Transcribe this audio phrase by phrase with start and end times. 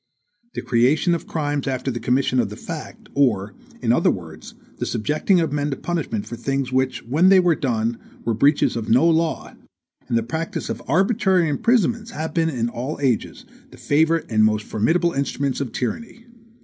[0.55, 3.53] The creation of crimes after the commission of the fact, or,
[3.83, 7.53] in other words, the subjecting of men to punishment for things which, when they were
[7.53, 9.53] done, were breaches of no law,
[10.09, 14.65] and the practice of arbitrary imprisonments, have been, in all ages, the favorite and most
[14.65, 16.25] formidable instruments of tyranny.